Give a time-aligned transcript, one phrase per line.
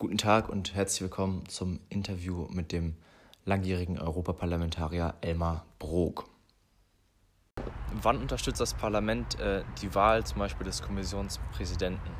[0.00, 2.96] Guten Tag und herzlich willkommen zum Interview mit dem
[3.44, 6.26] langjährigen Europaparlamentarier Elmar Brok.
[8.00, 12.10] Wann unterstützt das Parlament äh, die Wahl zum Beispiel des Kommissionspräsidenten?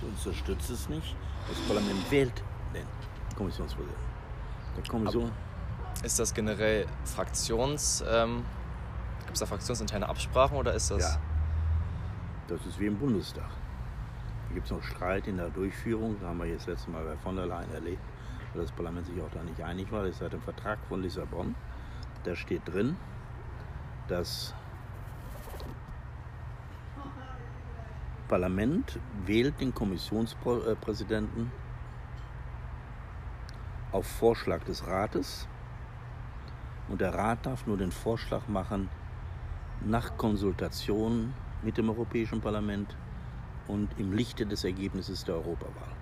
[0.00, 1.16] Unterstützt es nicht.
[1.48, 2.86] Das Parlament wählt den
[3.36, 4.06] Kommissionspräsidenten.
[4.76, 5.24] Der Kommission.
[5.24, 8.04] Aber ist das generell Fraktions...
[8.08, 8.44] Ähm,
[9.22, 11.02] Gibt es da fraktionsinterne Absprachen oder ist das...
[11.02, 11.20] Ja.
[12.46, 13.50] Das ist wie im Bundestag.
[14.48, 16.16] Da gibt es noch Streit in der Durchführung.
[16.20, 18.02] Da haben wir jetzt letztes Mal bei von der Leyen erlebt,
[18.52, 20.02] weil das Parlament sich auch da nicht einig war.
[20.02, 21.54] Das ist seit dem Vertrag von Lissabon.
[22.24, 22.96] Da steht drin,
[24.08, 24.54] das
[28.28, 31.52] Parlament wählt den Kommissionspräsidenten
[33.92, 35.46] auf Vorschlag des Rates
[36.88, 38.88] und der Rat darf nur den Vorschlag machen
[39.84, 41.32] nach Konsultation
[41.62, 42.96] mit dem Europäischen Parlament
[43.68, 45.94] und im Lichte des Ergebnisses der Europawahl.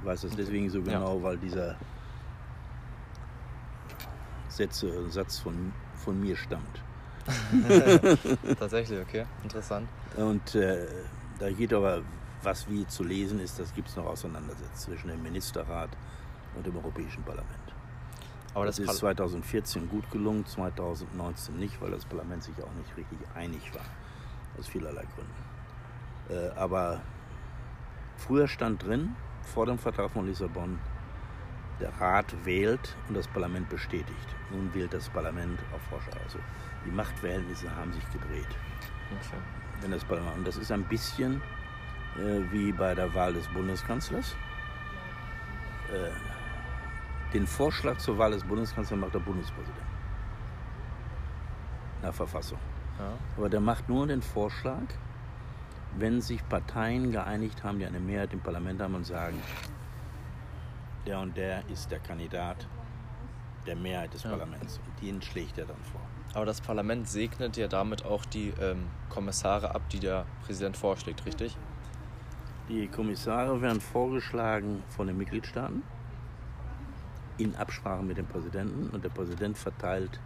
[0.00, 1.22] Ich weiß das deswegen so genau, ja.
[1.22, 1.76] weil dieser
[4.48, 6.82] Sätze, Satz von, von mir stammt.
[8.58, 9.88] Tatsächlich, okay, interessant.
[10.16, 10.86] Und äh,
[11.38, 12.02] da geht aber,
[12.42, 15.90] was wie zu lesen ist, das gibt es noch Auseinandersetzungen zwischen dem Ministerrat
[16.56, 17.46] und dem Europäischen Parlament.
[18.54, 22.96] Aber das, das ist 2014 gut gelungen, 2019 nicht, weil das Parlament sich auch nicht
[22.96, 23.84] richtig einig war,
[24.58, 25.50] aus vielerlei Gründen.
[26.30, 27.00] Äh, aber
[28.16, 30.78] früher stand drin, vor dem Vertrag von Lissabon,
[31.80, 34.36] der Rat wählt und das Parlament bestätigt.
[34.50, 36.18] Nun wählt das Parlament auf Vorschau.
[36.24, 36.38] Also
[36.84, 38.48] die Machtverhältnisse haben sich gedreht.
[39.10, 39.40] Okay.
[39.80, 41.40] Wenn das Parlament, und das ist ein bisschen
[42.16, 44.36] äh, wie bei der Wahl des Bundeskanzlers.
[45.92, 46.10] Äh,
[47.32, 49.86] den Vorschlag zur Wahl des Bundeskanzlers macht der Bundespräsident.
[52.02, 52.58] Nach Verfassung.
[53.00, 53.12] Ja.
[53.36, 54.82] Aber der macht nur den Vorschlag,
[55.96, 59.40] wenn sich Parteien geeinigt haben, die eine Mehrheit im Parlament haben und sagen,
[61.06, 62.66] der und der ist der Kandidat
[63.66, 64.30] der Mehrheit des ja.
[64.30, 64.78] Parlaments.
[64.78, 66.00] Und den schlägt er dann vor.
[66.34, 71.24] Aber das Parlament segnet ja damit auch die ähm, Kommissare ab, die der Präsident vorschlägt,
[71.26, 71.56] richtig?
[72.68, 75.82] Die Kommissare werden vorgeschlagen von den Mitgliedstaaten
[77.36, 80.20] in Absprache mit dem Präsidenten und der Präsident verteilt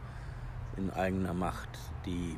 [0.76, 1.70] in eigener Macht
[2.04, 2.36] die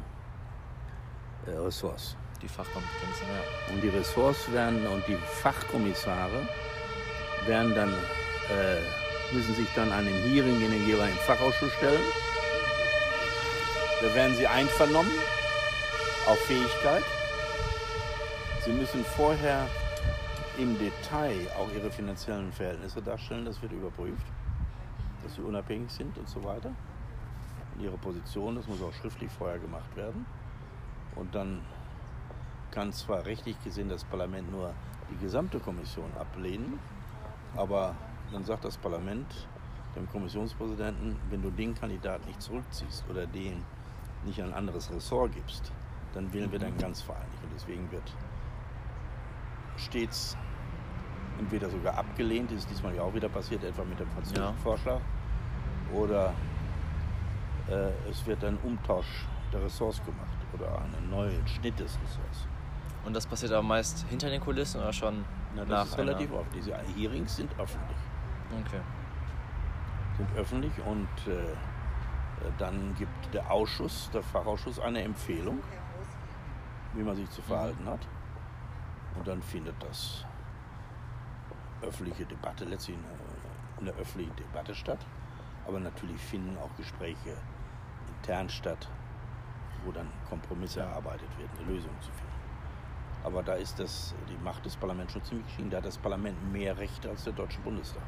[1.53, 2.17] Ressorts.
[2.43, 3.75] Die Fachkompetenzen, ja.
[3.75, 6.47] Und die Ressorts werden und die Fachkommissare
[7.47, 12.03] werden dann, äh, müssen sich dann an einem Hearing in den jeweiligen Fachausschuss stellen.
[14.03, 15.11] Da werden sie einvernommen
[16.27, 17.03] auf Fähigkeit.
[18.65, 19.67] Sie müssen vorher
[20.59, 24.27] im Detail auch ihre finanziellen Verhältnisse darstellen, das wird überprüft,
[25.23, 26.71] dass sie unabhängig sind und so weiter.
[27.75, 30.27] Und ihre Position, das muss auch schriftlich vorher gemacht werden.
[31.17, 31.63] Und dann
[32.71, 34.73] kann zwar rechtlich gesehen das Parlament nur
[35.11, 36.79] die gesamte Kommission ablehnen,
[37.57, 37.95] aber
[38.33, 39.27] dann sagt das Parlament
[39.95, 43.65] dem Kommissionspräsidenten, wenn du den Kandidaten nicht zurückziehst oder den
[44.25, 45.73] nicht ein anderes Ressort gibst,
[46.13, 47.43] dann wählen wir dann ganz vereinigt.
[47.43, 48.13] Und deswegen wird
[49.77, 50.37] stets
[51.39, 54.63] entweder sogar abgelehnt, ist diesmal ja auch wieder passiert, etwa mit dem französischen ja.
[54.63, 55.01] Vorschlag,
[55.95, 56.35] oder
[57.69, 62.47] äh, es wird ein Umtausch der Ressorts gemacht oder einen neuen Schnitt des Ressorts.
[63.05, 65.25] Und das passiert aber meist hinter den Kulissen oder schon
[65.55, 66.51] Na, das nach ist relativ offen.
[66.55, 67.97] Diese Hearings sind öffentlich.
[68.67, 68.81] Okay.
[70.17, 71.55] Sind öffentlich und äh,
[72.59, 75.61] dann gibt der Ausschuss, der Fachausschuss, eine Empfehlung,
[76.95, 77.47] wie man sich zu mhm.
[77.47, 77.91] verhalten mhm.
[77.91, 78.09] hat.
[79.17, 80.25] Und dann findet das
[81.83, 85.07] öffentliche Debatte, letztlich eine, eine öffentliche Debatte statt.
[85.67, 87.37] Aber natürlich finden auch Gespräche
[88.09, 88.89] intern statt,
[89.87, 92.37] wo dann Kompromisse erarbeitet werden, eine Lösung zu finden.
[93.25, 95.71] Aber da ist das, die Macht des Parlaments schon ziemlich gestiegen.
[95.71, 98.03] Da hat das Parlament mehr Rechte als der Deutsche Bundestag.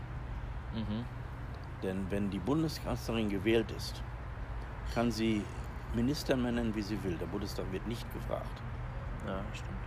[0.75, 1.05] Mhm.
[1.83, 4.03] Denn wenn die Bundeskanzlerin gewählt ist,
[4.95, 5.45] kann sie
[5.95, 7.17] Minister nennen, wie sie will.
[7.17, 8.63] Der Bundestag wird nicht gefragt.
[9.27, 9.79] Ja, stimmt.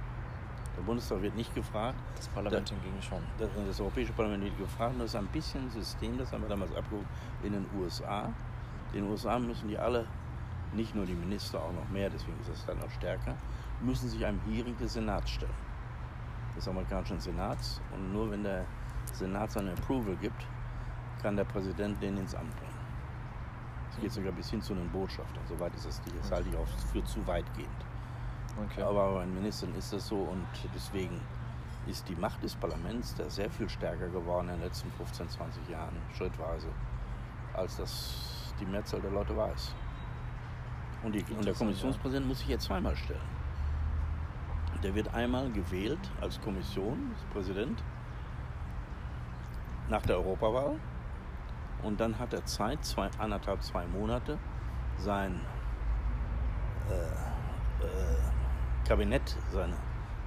[0.77, 1.97] Der Bundestag wird nicht gefragt.
[2.15, 3.21] Das Parlament der, hingegen schon.
[3.37, 4.95] Das, das, Europäische Parlament wird gefragt.
[4.97, 7.07] Das ist ein bisschen ein System, das haben wir damals abgehoben
[7.43, 8.33] in den USA.
[8.93, 10.05] In den USA müssen die alle,
[10.73, 13.35] nicht nur die Minister, auch noch mehr, deswegen ist das dann noch stärker,
[13.81, 15.51] müssen sich einem Hearing des Senats stellen.
[16.55, 17.81] Des amerikanischen Senats.
[17.93, 18.65] Und nur wenn der
[19.13, 20.45] Senat seine Approval gibt,
[21.21, 22.71] kann der Präsident den ins Amt bringen.
[23.91, 25.43] Es geht sogar bis hin zu den Botschaftern.
[25.47, 27.69] Soweit ist das, das halte ich auch für zu weitgehend.
[28.65, 28.81] Okay.
[28.81, 30.45] Aber bei Ministern ist das so und
[30.75, 31.19] deswegen
[31.87, 35.69] ist die Macht des Parlaments da sehr viel stärker geworden in den letzten 15, 20
[35.69, 36.67] Jahren, schrittweise,
[37.53, 39.73] als das die Mehrzahl der Leute weiß.
[41.03, 43.19] Und, die, und der Kommissionspräsident muss sich jetzt zweimal stellen.
[44.83, 47.83] der wird einmal gewählt als Kommission, als Präsident,
[49.89, 50.79] nach der Europawahl.
[51.83, 54.37] Und dann hat er Zeit, zwei, anderthalb, zwei Monate,
[54.97, 55.39] sein
[56.89, 56.93] äh,
[57.83, 59.73] äh, Kabinett, seine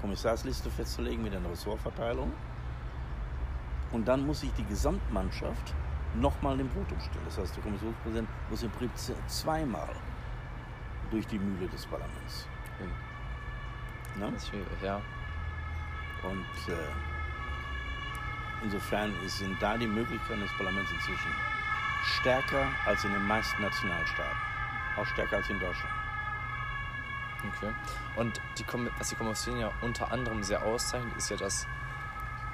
[0.01, 2.33] Kommissarsliste festzulegen mit einer Ressortverteilung.
[3.93, 5.75] Und dann muss sich die Gesamtmannschaft
[6.15, 7.25] nochmal dem Votum stellen.
[7.25, 9.89] Das heißt, der Kommissionspräsident muss im Prinzip zweimal
[11.11, 12.49] durch die Mühle des Parlaments.
[12.79, 14.21] Mhm.
[14.21, 14.31] Ne?
[14.33, 15.01] Das ist schwierig, ja.
[16.23, 16.77] Und äh,
[18.63, 21.31] insofern sind da die Möglichkeiten des Parlaments inzwischen
[22.21, 24.39] stärker als in den meisten Nationalstaaten.
[24.97, 25.95] Auch stärker als in Deutschland.
[27.57, 27.73] Okay.
[28.17, 28.65] Und die,
[28.99, 31.67] was die Kommission ja unter anderem sehr auszeichnet, ist ja das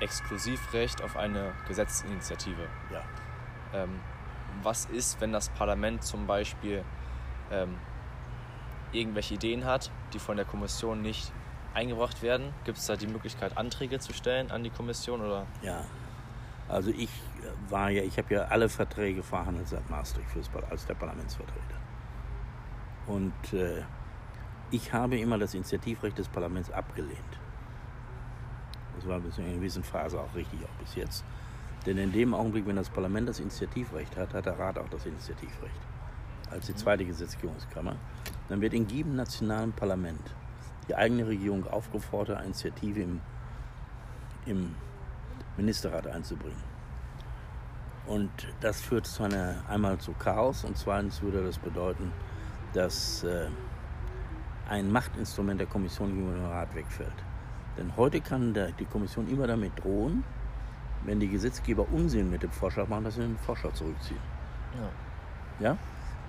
[0.01, 2.67] Exklusivrecht auf eine Gesetzesinitiative.
[2.91, 3.03] Ja.
[3.73, 4.01] Ähm,
[4.63, 6.85] was ist, wenn das Parlament zum Beispiel
[7.51, 7.77] ähm,
[8.93, 11.33] irgendwelche Ideen hat, die von der Kommission nicht
[11.75, 12.53] eingebracht werden?
[12.65, 15.21] Gibt es da die Möglichkeit, Anträge zu stellen an die Kommission?
[15.21, 15.47] Oder?
[15.63, 15.85] Ja,
[16.69, 17.11] also ich
[17.69, 21.81] war ja, ich habe ja alle Verträge verhandelt seit Maastricht fürs, als der Parlamentsvertreter.
[23.07, 23.83] Und äh,
[24.71, 27.19] ich habe immer das Initiativrecht des Parlaments abgelehnt.
[28.95, 31.25] Das war in einer gewissen Phase auch richtig, auch bis jetzt.
[31.87, 35.07] Denn in dem Augenblick, wenn das Parlament das Initiativrecht hat, hat der Rat auch das
[35.07, 35.81] Initiativrecht.
[36.51, 37.97] Als die zweite Gesetzgebungskammer.
[38.49, 40.35] Dann wird in jedem nationalen Parlament
[40.89, 43.21] die eigene Regierung aufgefordert, eine Initiative im,
[44.47, 44.75] im
[45.57, 46.71] Ministerrat einzubringen.
[48.07, 48.31] Und
[48.61, 52.11] das führt zu einer, einmal zu Chaos und zweitens würde das bedeuten,
[52.73, 53.47] dass äh,
[54.69, 57.13] ein Machtinstrument der Kommission gegenüber dem Rat wegfällt.
[57.77, 60.25] Denn heute kann der, die Kommission immer damit drohen,
[61.05, 64.21] wenn die Gesetzgeber Unsinn mit dem Vorschlag machen, dass sie den Vorschlag zurückziehen.
[65.61, 65.69] Ja.
[65.69, 65.77] ja?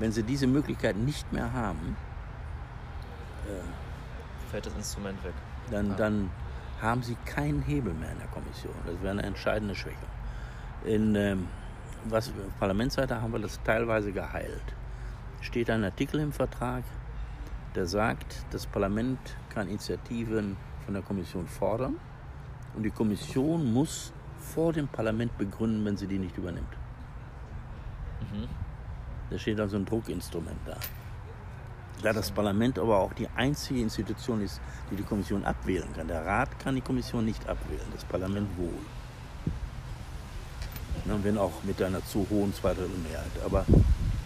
[0.01, 1.95] Wenn sie diese Möglichkeit nicht mehr haben,
[3.47, 5.33] äh, fällt das Instrument weg.
[5.69, 5.95] Dann, ja.
[5.95, 6.31] dann
[6.81, 8.73] haben sie keinen Hebel mehr in der Kommission.
[8.87, 10.07] Das wäre eine entscheidende Schwäche.
[10.85, 11.47] In ähm,
[12.05, 14.63] was, Parlamentsseite haben wir das teilweise geheilt.
[15.41, 16.83] Steht ein Artikel im Vertrag,
[17.75, 19.19] der sagt, das Parlament
[19.49, 21.97] kann Initiativen von der Kommission fordern
[22.75, 26.73] und die Kommission muss vor dem Parlament begründen, wenn sie die nicht übernimmt.
[28.33, 28.47] Mhm.
[29.31, 30.77] Da steht also ein Druckinstrument da.
[32.03, 34.59] Da das Parlament aber auch die einzige Institution ist,
[34.91, 36.07] die die Kommission abwählen kann.
[36.07, 38.73] Der Rat kann die Kommission nicht abwählen, das Parlament wohl.
[41.05, 43.31] Und wenn auch mit einer zu hohen Zweidrittelmehrheit.
[43.45, 43.65] Aber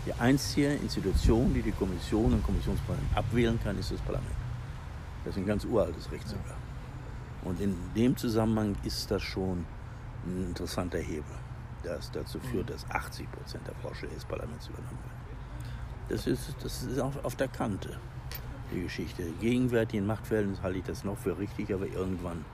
[0.06, 4.36] die einzige Institution, die die Kommission und Kommissionsparlament abwählen kann, ist das Parlament.
[5.24, 6.58] Das ist ein ganz uraltes Recht sogar.
[7.44, 9.66] Und in dem Zusammenhang ist das schon
[10.26, 11.24] ein interessanter Hebel,
[11.86, 15.26] das dazu führt, dass 80 Prozent der Vorschläge des Parlaments übernommen werden.
[16.10, 17.98] Das ist, das ist auch auf der Kante,
[18.72, 19.24] die Geschichte.
[19.40, 22.46] Gegenwärtig in Machtverhältnissen halte ich das noch für richtig, aber irgendwann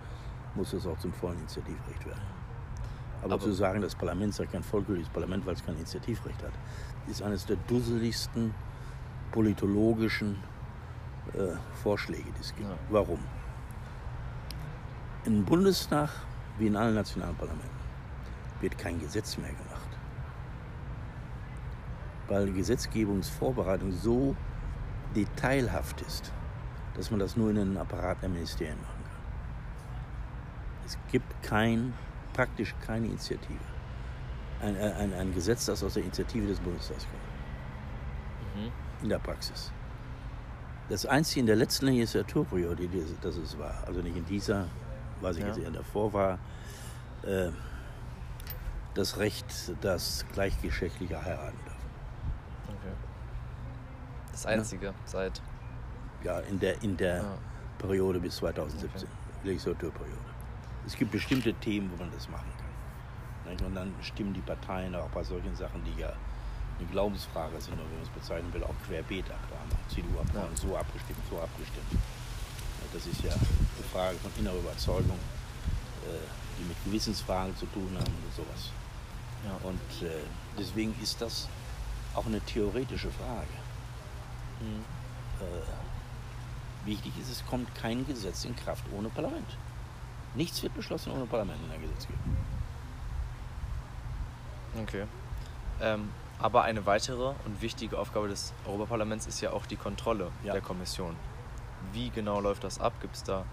[0.55, 2.21] muss es auch zum vollen Initiativrecht werden.
[3.23, 6.53] Aber, aber zu sagen, das Parlament sei kein vollgültiges Parlament, weil es kein Initiativrecht hat,
[7.07, 8.53] ist eines der dusseligsten
[9.31, 10.37] politologischen
[11.33, 12.69] äh, Vorschläge, die es gibt.
[12.69, 12.75] Ja.
[12.89, 13.19] Warum?
[15.25, 16.09] Im Bundestag,
[16.57, 17.80] wie in allen nationalen Parlamenten,
[18.61, 19.89] wird kein Gesetz mehr gemacht.
[22.27, 24.35] Weil die Gesetzgebungsvorbereitung so
[25.15, 26.31] detailhaft ist,
[26.95, 29.21] dass man das nur in einem Apparat der Ministerien machen kann.
[30.85, 31.93] Es gibt kein,
[32.33, 33.59] praktisch keine Initiative.
[34.61, 38.63] Ein, ein, ein Gesetz, das aus der Initiative des Bundestags kommt.
[38.63, 38.71] Mhm.
[39.03, 39.71] In der Praxis.
[40.89, 42.87] Das Einzige in der letzten Legislaturperiode,
[43.21, 44.67] das es war, also nicht in dieser,
[45.21, 45.47] weiß ich ja.
[45.47, 46.39] jetzt eher davor war,
[47.23, 47.49] äh,
[48.93, 49.45] das Recht,
[49.81, 51.89] dass Gleichgeschlechtliche heiraten dürfen.
[52.67, 52.93] Okay.
[54.31, 54.93] Das Einzige ja?
[55.05, 55.41] seit.
[56.23, 57.37] Ja, in der, in der ah.
[57.79, 59.07] Periode bis 2017, okay.
[59.43, 60.17] Legislaturperiode.
[60.85, 63.65] Es gibt bestimmte Themen, wo man das machen kann.
[63.65, 66.13] Und dann stimmen die Parteien auch bei solchen Sachen, die ja
[66.79, 69.39] eine Glaubensfrage sind, oder wie man es bezeichnen will, auch querbeet ab.
[69.49, 70.69] Da haben CDU Abgeordnete ja.
[70.69, 72.01] so abgestimmt, so abgestimmt.
[72.93, 75.17] Das ist ja eine Frage von innerer Überzeugung,
[76.05, 76.17] äh,
[76.59, 78.71] die mit Gewissensfragen zu tun haben oder sowas.
[79.45, 79.67] Ja.
[79.67, 80.11] Und äh,
[80.57, 81.47] deswegen ist das
[82.15, 83.47] auch eine theoretische Frage.
[84.59, 84.83] Mhm.
[85.39, 89.57] Äh, wichtig ist, es kommt kein Gesetz in Kraft ohne Parlament.
[90.35, 92.37] Nichts wird beschlossen ohne Parlament in der Gesetzgebung.
[94.81, 95.05] Okay.
[95.81, 100.53] Ähm, aber eine weitere und wichtige Aufgabe des Europaparlaments ist ja auch die Kontrolle ja.
[100.53, 101.15] der Kommission.
[101.93, 102.93] Wie genau läuft das ab?
[103.01, 103.45] Gibt es da?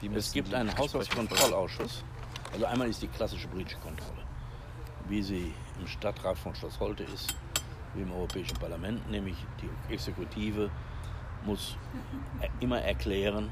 [0.00, 2.04] Wie es gibt einen Haushaltskontrollausschuss.
[2.52, 4.22] Also einmal ist die klassische britische Kontrolle,
[5.08, 7.34] wie sie im Stadtrat von Schloss Holte ist,
[7.94, 10.70] wie im Europäischen Parlament, nämlich die Exekutive
[11.44, 11.76] muss
[12.60, 13.50] immer erklären,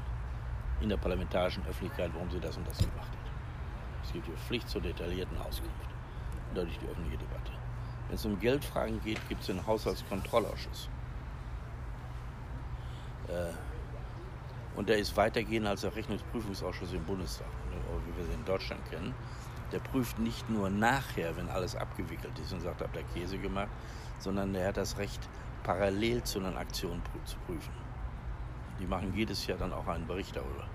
[0.81, 3.31] in der parlamentarischen Öffentlichkeit, warum sie das und das gemacht hat.
[4.03, 5.73] Es gibt die Pflicht zur detaillierten Auskunft
[6.49, 7.51] und dadurch die öffentliche Debatte.
[8.07, 10.89] Wenn es um Geldfragen geht, gibt es den Haushaltskontrollausschuss.
[13.27, 13.51] Äh,
[14.77, 17.47] und der ist weitergehend als der Rechnungsprüfungsausschuss im Bundestag,
[18.05, 19.13] wie wir sie in Deutschland kennen.
[19.71, 23.69] Der prüft nicht nur nachher, wenn alles abgewickelt ist und sagt, habt ihr Käse gemacht,
[24.19, 25.19] sondern der hat das Recht,
[25.63, 27.73] parallel zu einer Aktion zu prüfen.
[28.79, 30.65] Die machen jedes Jahr dann auch einen Bericht darüber,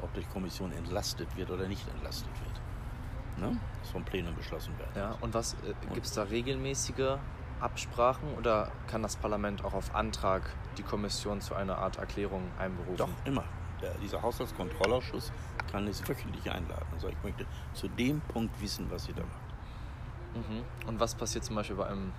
[0.00, 3.50] ob die Kommission entlastet wird oder nicht entlastet wird.
[3.50, 3.58] Ne?
[3.80, 4.92] Das vom Plenum beschlossen werden.
[4.94, 7.18] Ja, und was äh, gibt es da regelmäßige
[7.60, 10.42] Absprachen oder kann das Parlament auch auf Antrag
[10.78, 12.96] die Kommission zu einer Art Erklärung einberufen?
[12.96, 13.44] Doch, immer.
[13.80, 15.32] Der, dieser Haushaltskontrollausschuss
[15.70, 16.86] kann es wöchentlich einladen.
[16.92, 20.48] Also ich möchte zu dem Punkt wissen, was sie da macht.
[20.48, 20.64] Mhm.
[20.88, 22.12] Und was passiert zum Beispiel bei, einem,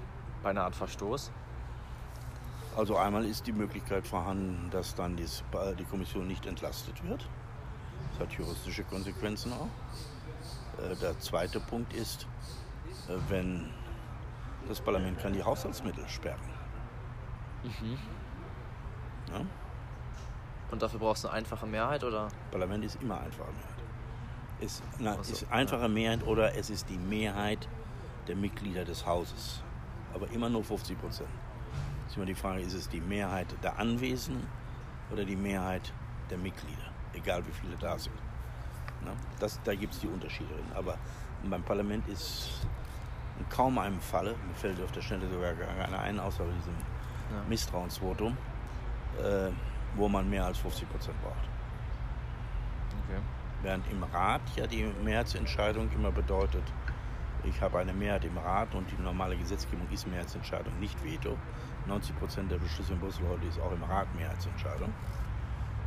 [0.44, 1.32] bei einer Art Verstoß?
[2.76, 5.26] Also einmal ist die Möglichkeit vorhanden, dass dann die,
[5.78, 7.28] die Kommission nicht entlastet wird.
[8.12, 9.68] Das hat juristische Konsequenzen auch.
[10.82, 12.28] Äh, der zweite Punkt ist,
[13.08, 13.70] äh, wenn
[14.68, 16.40] das Parlament kann die Haushaltsmittel sperren.
[17.64, 17.98] Mhm.
[19.32, 19.42] Ja?
[20.72, 22.30] Und dafür brauchst du eine einfache Mehrheit, oder?
[22.50, 23.82] Parlament ist immer einfache Mehrheit.
[24.62, 25.88] Es na, so, ist einfache ja.
[25.88, 27.68] Mehrheit oder es ist die Mehrheit
[28.28, 29.62] der Mitglieder des Hauses.
[30.14, 31.30] Aber immer nur 50 Prozent.
[32.08, 34.48] Ist immer die Frage, ist es die Mehrheit der Anwesenden
[35.12, 35.94] oder die Mehrheit
[36.30, 36.92] der Mitglieder?
[37.14, 38.16] Egal wie viele da sind.
[39.04, 40.72] Na, das, da gibt es die Unterschiede drin.
[40.76, 40.98] Aber
[41.44, 42.50] beim Parlament ist
[43.40, 45.52] in kaum einem Falle, mir fällt auf der Stelle sogar
[45.84, 46.76] einer ein, außer diesem
[47.32, 47.44] ja.
[47.50, 48.38] Misstrauensvotum,
[49.18, 49.50] äh,
[49.96, 51.50] wo man mehr als 50 Prozent braucht.
[53.06, 53.20] Okay.
[53.62, 56.64] Während im Rat ja die Mehrheitsentscheidung immer bedeutet,
[57.44, 61.38] ich habe eine Mehrheit im Rat und die normale Gesetzgebung ist Mehrheitsentscheidung, nicht Veto.
[61.88, 64.94] 90 Prozent der Beschlüsse in Brüssel heute ist auch im Rat Mehrheitsentscheidung.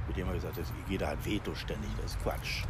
[0.09, 2.65] Mit dem man gesagt hat, jeder hat Veto ständig, das ist Quatsch.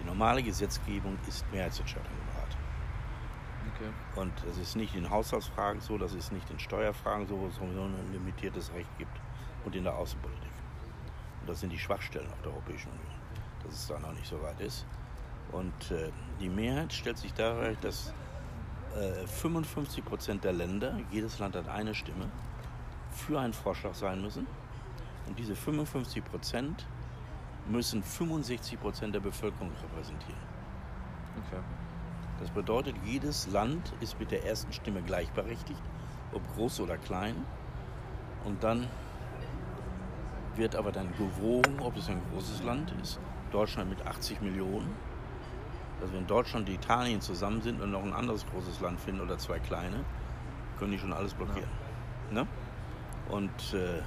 [0.00, 2.56] Die normale Gesetzgebung ist Mehrheitsentscheidung im Rat.
[3.74, 4.20] Okay.
[4.20, 7.54] Und das ist nicht in Haushaltsfragen so, das ist nicht in Steuerfragen so, wo es
[7.54, 9.16] sowieso ein limitiertes Recht gibt
[9.64, 10.33] und in der Außenpolitik.
[11.44, 13.20] Und das sind die Schwachstellen auf der Europäischen Union,
[13.62, 14.86] dass es da noch nicht so weit ist.
[15.52, 16.10] Und äh,
[16.40, 18.14] die Mehrheit stellt sich darauf, dass
[18.96, 22.30] äh, 55 Prozent der Länder, jedes Land hat eine Stimme,
[23.10, 24.46] für einen Vorschlag sein müssen.
[25.26, 26.86] Und diese 55 Prozent
[27.68, 30.40] müssen 65 Prozent der Bevölkerung repräsentieren.
[31.44, 31.60] Okay.
[32.40, 35.82] Das bedeutet, jedes Land ist mit der ersten Stimme gleichberechtigt,
[36.32, 37.36] ob groß oder klein.
[38.46, 38.88] Und dann
[40.56, 43.18] wird aber dann gewogen, ob es ein großes Land ist.
[43.50, 44.94] Deutschland mit 80 Millionen.
[46.00, 49.38] Also wenn Deutschland und Italien zusammen sind und noch ein anderes großes Land finden oder
[49.38, 50.04] zwei kleine,
[50.78, 51.68] können die schon alles blockieren.
[52.30, 52.42] Ja.
[52.42, 52.48] Ne?
[53.28, 54.02] Und äh,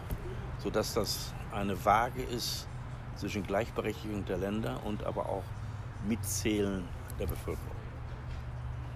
[0.60, 2.68] sodass das eine Waage ist
[3.16, 5.44] zwischen Gleichberechtigung der Länder und aber auch
[6.08, 6.84] Mitzählen
[7.20, 7.72] der Bevölkerung.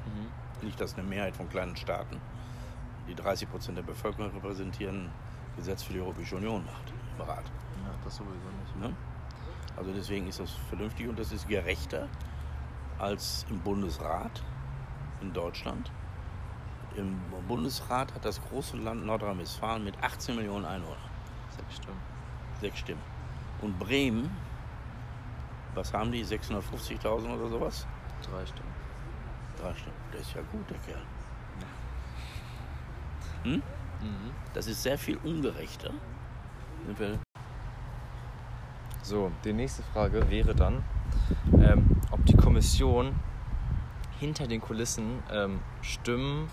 [0.06, 0.66] Mhm.
[0.66, 2.18] Nicht, dass eine Mehrheit von kleinen Staaten,
[3.08, 5.10] die 30 Prozent der Bevölkerung repräsentieren,
[5.56, 7.46] Gesetz für die Europäische Union macht im Rat.
[7.46, 8.80] Ja, das sowieso nicht.
[8.80, 8.96] Ne?
[9.78, 12.08] Also deswegen ist das vernünftig und das ist gerechter
[13.00, 14.44] als im Bundesrat
[15.22, 15.92] in Deutschland
[16.96, 20.98] im Bundesrat hat das große Land Nordrhein-Westfalen mit 18 Millionen Einwohnern.
[21.56, 22.02] Sechs Stimmen.
[22.60, 23.02] Sechs Stimmen.
[23.62, 24.36] Und Bremen,
[25.74, 26.26] was haben die?
[26.26, 27.88] 650.000 oder sowas?
[28.24, 28.74] Drei Stimmen.
[29.60, 29.96] Drei Stimmen.
[30.12, 31.02] Der ist ja gut, der Kerl.
[33.44, 33.54] Hm?
[33.54, 34.32] Mhm.
[34.54, 35.92] Das ist sehr viel ungerechter.
[39.04, 40.84] So, die nächste Frage wäre dann,
[41.60, 43.14] ähm, ob die Kommission
[44.20, 46.50] hinter den Kulissen ähm, Stimmen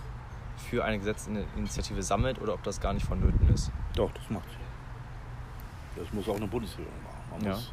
[0.56, 3.70] für eine Gesetzesinitiative sammelt oder ob das gar nicht vonnöten ist.
[3.94, 6.00] Doch, das macht sie.
[6.00, 7.18] Das muss auch eine Bundesregierung machen.
[7.30, 7.50] Man, ja.
[7.50, 7.72] muss,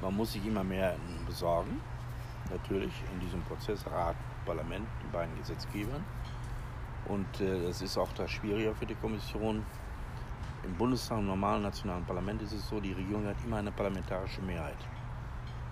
[0.00, 0.96] man muss sich immer mehr
[1.26, 1.80] besorgen,
[2.50, 6.04] natürlich, in diesem Prozess, Rat, Parlament, den beiden Gesetzgebern.
[7.06, 9.64] Und äh, das ist auch das Schwierige für die Kommission.
[10.64, 14.40] Im Bundestag, im normalen nationalen Parlament ist es so, die Regierung hat immer eine parlamentarische
[14.42, 14.76] Mehrheit,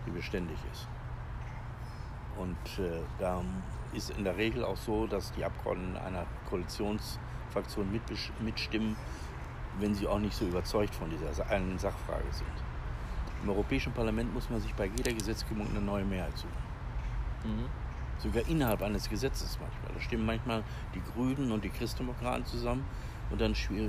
[0.06, 0.88] die beständig ist.
[2.36, 3.42] Und äh, da
[3.92, 8.00] ist in der Regel auch so, dass die Abgeordneten einer Koalitionsfraktion
[8.40, 8.96] mitstimmen,
[9.78, 12.48] wenn sie auch nicht so überzeugt von dieser einen Sachfrage sind.
[13.42, 16.50] Im Europäischen Parlament muss man sich bei jeder Gesetzgebung eine neue Mehrheit suchen.
[17.44, 17.66] Mhm.
[18.18, 19.94] Sogar innerhalb eines Gesetzes manchmal.
[19.94, 20.62] Da stimmen manchmal
[20.94, 22.84] die Grünen und die Christdemokraten zusammen
[23.30, 23.88] und dann äh,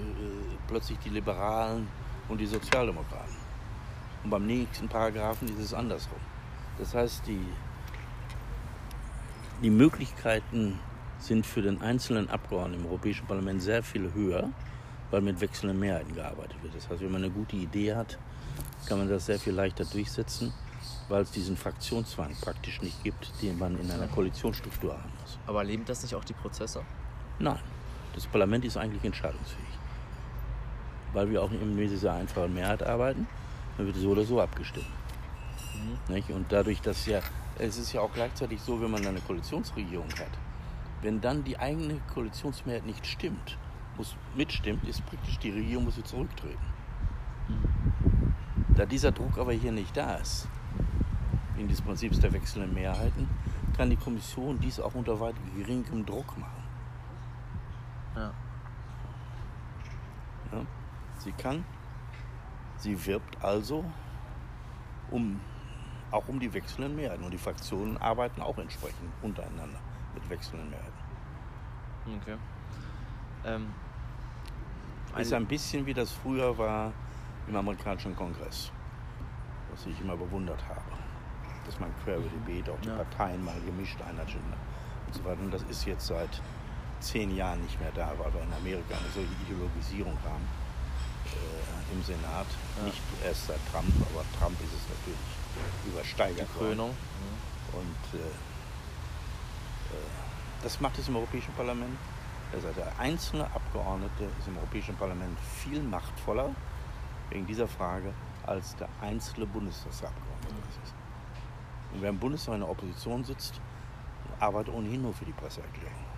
[0.68, 1.88] plötzlich die Liberalen
[2.30, 3.36] und die Sozialdemokraten.
[4.24, 6.20] Und beim nächsten Paragraphen ist es andersrum.
[6.78, 7.46] Das heißt, die
[9.62, 10.80] die Möglichkeiten
[11.20, 14.50] sind für den einzelnen Abgeordneten im Europäischen Parlament sehr viel höher,
[15.12, 16.76] weil mit wechselnden Mehrheiten gearbeitet wird.
[16.76, 18.18] Das heißt, wenn man eine gute Idee hat,
[18.88, 20.52] kann man das sehr viel leichter durchsetzen,
[21.10, 25.38] weil es diesen Fraktionszwang praktisch nicht gibt, den man in einer Koalitionsstruktur haben muss.
[25.46, 26.84] Aber leben das nicht auch die Prozesse?
[27.38, 27.60] Nein,
[28.14, 29.66] das Parlament ist eigentlich entscheidungsfähig.
[31.14, 33.28] Weil wir auch mit dieser einfachen Mehrheit arbeiten,
[33.78, 34.86] dann wird so oder so abgestimmt.
[36.10, 36.36] Mhm.
[36.36, 37.20] Und dadurch, dass ja,
[37.58, 40.38] es ist ja auch gleichzeitig so, wenn man eine Koalitionsregierung hat,
[41.02, 43.58] wenn dann die eigene Koalitionsmehrheit nicht stimmt,
[43.98, 46.64] muss mitstimmt, ist praktisch die Regierung muss sie zurücktreten.
[47.48, 48.34] Mhm.
[48.76, 50.48] Da dieser Druck aber hier nicht da ist,
[51.58, 53.30] in des Prinzips der wechselnden Mehrheiten,
[53.76, 56.61] kann die Kommission dies auch unter weit geringem Druck machen.
[58.16, 58.34] Ja.
[60.52, 60.66] ja.
[61.20, 61.64] Sie kann,
[62.78, 63.86] sie wirbt also
[65.12, 65.40] um,
[66.12, 67.24] auch um die wechselnden Mehrheiten.
[67.24, 69.80] Und die Fraktionen arbeiten auch entsprechend untereinander
[70.14, 70.92] mit wechselnden Mehrheiten.
[72.22, 72.38] Okay.
[73.46, 73.74] Ähm,
[75.18, 76.94] ist ein bisschen wie das früher war
[77.48, 78.72] im amerikanischen Kongress,
[79.72, 80.82] was ich immer bewundert habe.
[81.66, 82.96] Dass man quer über die Beete auch die ja.
[82.96, 84.58] Parteien mal gemischt einagenda
[85.06, 85.42] und so weiter.
[85.42, 86.42] Und das ist jetzt seit
[87.02, 90.48] zehn Jahren nicht mehr da, weil wir in Amerika eine solche Ideologisierung haben
[91.26, 92.48] äh, im Senat.
[92.78, 92.84] Ja.
[92.86, 95.32] Nicht erst seit Trump, aber Trump ist es natürlich
[95.86, 96.48] übersteigert.
[96.54, 96.90] Die Krönung.
[96.92, 97.78] Mhm.
[97.80, 98.32] Und äh, äh,
[100.64, 101.98] das macht es im Europäischen Parlament.
[102.54, 106.54] Also der einzelne Abgeordnete ist im Europäischen Parlament viel machtvoller
[107.30, 108.14] wegen dieser Frage
[108.46, 110.94] als der einzelne Bundestagsabgeordnete ist.
[111.94, 113.62] Und wer im Bundestag in der Opposition sitzt,
[114.40, 116.11] arbeitet ohnehin nur für die Presseerklärung.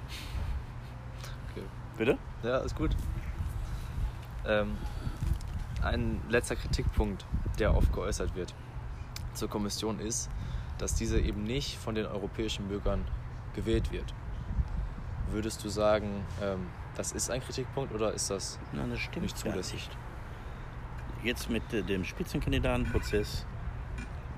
[1.56, 1.66] Okay.
[1.98, 2.18] Bitte?
[2.44, 2.96] Ja, ist gut.
[4.46, 4.78] Ähm,
[5.82, 7.26] ein letzter Kritikpunkt,
[7.60, 8.54] der oft geäußert wird
[9.34, 10.30] zur Kommission ist,
[10.78, 13.06] dass diese eben nicht von den europäischen Bürgern
[13.56, 14.14] gewählt wird.
[15.32, 19.90] Würdest du sagen, ähm, das ist ein Kritikpunkt oder ist das, Nein, das nicht zulässig?
[19.90, 19.98] Nicht.
[21.24, 23.46] Jetzt mit äh, dem Spitzenkandidatenprozess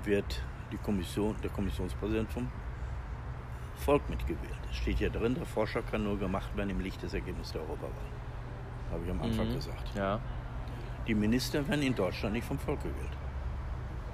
[0.03, 0.41] wird
[0.72, 2.50] die Kommission, der Kommissionspräsident vom
[3.75, 4.64] Volk mitgewählt.
[4.75, 7.92] Steht ja drin, der Forscher kann nur gemacht werden im Licht des Ergebnisses der Europawahl.
[8.92, 9.55] Habe ich am Anfang mhm.
[9.55, 9.96] gesagt.
[9.96, 10.20] Ja.
[11.07, 13.18] Die Minister werden in Deutschland nicht vom Volk gewählt.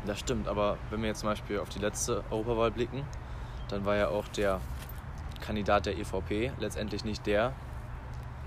[0.05, 3.03] Das stimmt, aber wenn wir jetzt zum Beispiel auf die letzte Europawahl blicken,
[3.69, 4.59] dann war ja auch der
[5.41, 7.53] Kandidat der EVP letztendlich nicht der.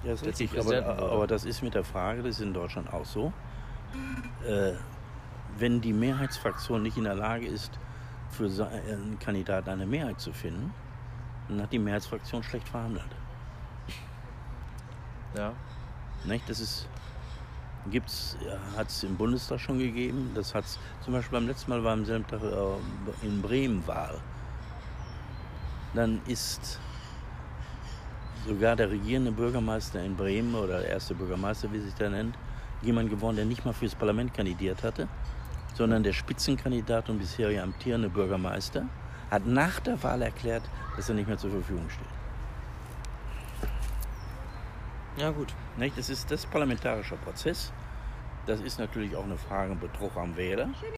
[0.03, 3.07] Ja, ist richtig, aber, aber, das ist mit der Frage, das ist in Deutschland auch
[3.07, 3.33] so.
[4.47, 4.73] Äh,
[5.57, 7.73] wenn die Mehrheitsfraktion nicht in der Lage ist,
[8.31, 10.75] für einen Kandidaten eine Mehrheit zu finden,
[11.49, 13.05] dann hat die Mehrheitsfraktion schlecht verhandelt.
[15.37, 15.53] Ja.
[16.25, 16.49] Nicht?
[16.49, 16.89] Das ist
[17.91, 18.37] gibt's,
[18.77, 20.31] hat es im Bundestag schon gegeben.
[20.35, 20.65] Das hat
[21.03, 24.19] zum Beispiel beim letzten Mal war am selben Tag äh, in Bremen Wahl.
[25.95, 26.81] Dann ist
[28.47, 32.37] sogar der regierende Bürgermeister in Bremen oder der erste Bürgermeister, wie sich der nennt,
[32.83, 35.09] jemand geworden, der nicht mal fürs Parlament kandidiert hatte,
[35.75, 38.87] sondern der Spitzenkandidat und bisherige amtierende Bürgermeister
[39.31, 40.63] hat nach der Wahl erklärt,
[40.97, 42.07] dass er nicht mehr zur Verfügung steht.
[45.17, 45.55] Ja, gut.
[45.77, 45.97] Nicht?
[45.97, 47.73] Das ist das parlamentarischer Prozess.
[48.47, 50.69] Das ist natürlich auch eine Frage Betrug am Wähler.